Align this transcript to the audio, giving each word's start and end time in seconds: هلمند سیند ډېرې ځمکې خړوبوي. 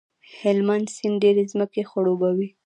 هلمند 0.39 0.87
سیند 0.95 1.17
ډېرې 1.23 1.43
ځمکې 1.51 1.81
خړوبوي. 1.89 2.49